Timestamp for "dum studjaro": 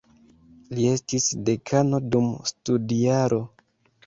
2.17-3.41